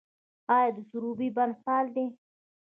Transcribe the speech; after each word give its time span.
آیا 0.55 0.69
د 0.75 0.77
سروبي 0.89 1.29
بند 1.35 1.53
فعال 1.63 1.87
دی؟ 1.95 2.05